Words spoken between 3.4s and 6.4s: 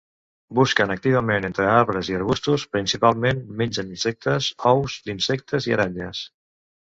mengen insectes, ous d'insectes i aranyes.